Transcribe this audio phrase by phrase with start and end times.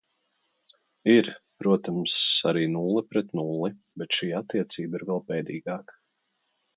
[1.15, 1.27] Ir,
[1.63, 2.15] protams,
[2.51, 3.69] arī nulle pret nulli,
[4.03, 5.97] bet šī attiecība ir vēl bēdīgāka.